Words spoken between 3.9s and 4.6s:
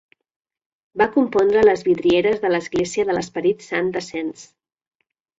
de Cents.